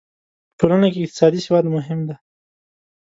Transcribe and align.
په 0.57 0.61
ټولنه 0.67 0.87
کې 0.93 0.99
اقتصادي 1.03 1.39
سواد 1.47 1.65
مهم 1.75 1.99
دی. 2.07 2.15